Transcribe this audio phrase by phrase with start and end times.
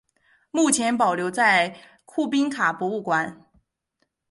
[0.49, 3.45] 目前保存在库宾卡博物馆。